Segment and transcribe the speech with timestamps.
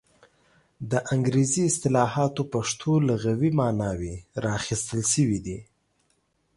[0.91, 5.57] د انګریزي اصطلاحاتو پښتو لغوي ماناوې را اخیستل شوې دي.